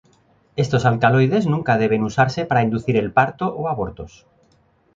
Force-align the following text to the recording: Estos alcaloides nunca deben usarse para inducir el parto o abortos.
Estos 0.63 0.85
alcaloides 0.87 1.45
nunca 1.45 1.77
deben 1.83 2.01
usarse 2.09 2.47
para 2.47 2.63
inducir 2.63 2.97
el 2.97 3.13
parto 3.13 3.53
o 3.55 3.67
abortos. 3.69 4.25